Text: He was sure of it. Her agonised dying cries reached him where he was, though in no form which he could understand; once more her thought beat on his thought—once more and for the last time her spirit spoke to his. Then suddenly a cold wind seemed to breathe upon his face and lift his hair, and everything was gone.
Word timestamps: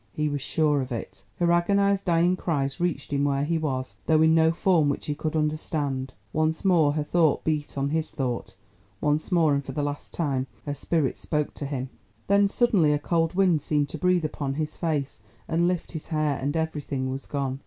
He 0.13 0.29
was 0.29 0.41
sure 0.41 0.81
of 0.81 0.91
it. 0.91 1.25
Her 1.37 1.51
agonised 1.51 2.05
dying 2.05 2.35
cries 2.35 2.79
reached 2.79 3.13
him 3.13 3.25
where 3.25 3.43
he 3.45 3.59
was, 3.59 3.97
though 4.07 4.23
in 4.23 4.33
no 4.33 4.51
form 4.51 4.89
which 4.89 5.05
he 5.05 5.13
could 5.13 5.35
understand; 5.35 6.13
once 6.33 6.65
more 6.65 6.93
her 6.93 7.03
thought 7.03 7.43
beat 7.43 7.77
on 7.77 7.89
his 7.89 8.09
thought—once 8.09 9.31
more 9.31 9.53
and 9.53 9.63
for 9.63 9.73
the 9.73 9.83
last 9.83 10.11
time 10.11 10.47
her 10.65 10.73
spirit 10.73 11.19
spoke 11.19 11.53
to 11.53 11.67
his. 11.67 11.87
Then 12.25 12.47
suddenly 12.47 12.93
a 12.93 12.97
cold 12.97 13.35
wind 13.35 13.61
seemed 13.61 13.89
to 13.89 13.99
breathe 13.99 14.25
upon 14.25 14.55
his 14.55 14.75
face 14.75 15.21
and 15.47 15.67
lift 15.67 15.91
his 15.91 16.07
hair, 16.07 16.35
and 16.39 16.57
everything 16.57 17.11
was 17.11 17.27
gone. 17.27 17.59